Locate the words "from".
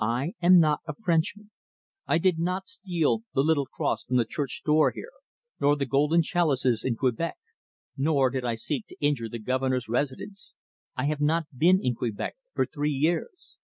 4.04-4.16